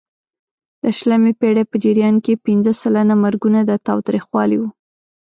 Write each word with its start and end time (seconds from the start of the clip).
د 0.83 0.85
شلمې 0.97 1.31
پېړۍ 1.39 1.63
په 1.71 1.75
جریان 1.83 2.15
کې 2.25 2.41
پینځه 2.45 2.71
سلنه 2.81 3.15
مرګونه 3.23 3.59
د 3.65 3.71
تاوتریخوالي 3.87 4.57
وو. 4.59 4.69